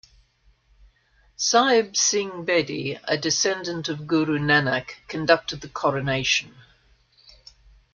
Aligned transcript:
Sahib 1.35 1.95
Singh 1.95 2.43
Bedi, 2.43 2.97
a 3.03 3.15
descendant 3.19 3.87
of 3.87 4.07
Guru 4.07 4.39
Nanak, 4.39 4.93
conducted 5.07 5.61
the 5.61 5.69
coronation. 5.69 6.55